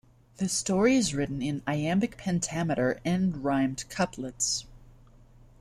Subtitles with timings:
[0.37, 4.65] The story is written in iambic pentameter end-rhymed couplets.